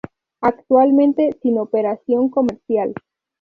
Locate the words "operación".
1.59-2.29